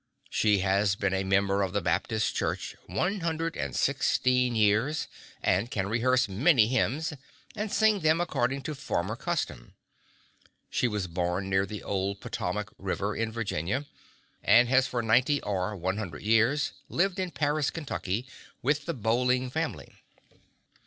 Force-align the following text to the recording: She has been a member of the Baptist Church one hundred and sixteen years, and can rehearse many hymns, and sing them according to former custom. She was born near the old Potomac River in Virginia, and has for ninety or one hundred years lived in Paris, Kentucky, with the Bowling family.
She 0.31 0.61
has 0.65 0.95
been 0.95 1.13
a 1.13 1.23
member 1.23 1.61
of 1.61 1.73
the 1.73 1.79
Baptist 1.81 2.33
Church 2.35 2.75
one 2.87 3.19
hundred 3.19 3.55
and 3.55 3.75
sixteen 3.75 4.55
years, 4.55 5.07
and 5.43 5.69
can 5.69 5.87
rehearse 5.89 6.27
many 6.27 6.67
hymns, 6.67 7.13
and 7.55 7.71
sing 7.71 7.99
them 7.99 8.19
according 8.19 8.63
to 8.63 8.73
former 8.73 9.15
custom. 9.15 9.75
She 10.71 10.87
was 10.87 11.05
born 11.05 11.51
near 11.51 11.67
the 11.67 11.83
old 11.83 12.19
Potomac 12.19 12.73
River 12.79 13.15
in 13.15 13.31
Virginia, 13.31 13.85
and 14.43 14.67
has 14.69 14.87
for 14.87 15.03
ninety 15.03 15.39
or 15.43 15.75
one 15.75 15.97
hundred 15.99 16.23
years 16.23 16.71
lived 16.89 17.19
in 17.19 17.29
Paris, 17.29 17.69
Kentucky, 17.69 18.25
with 18.63 18.85
the 18.85 18.95
Bowling 18.95 19.51
family. 19.51 19.93